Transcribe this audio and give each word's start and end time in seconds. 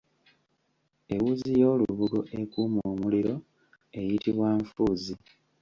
Ewuzi 1.13 1.49
y’olubugo 1.61 2.19
ekuuma 2.39 2.79
omuliro 2.93 3.33
eyitibwa 3.99 4.49
Nfuuzi. 4.61 5.13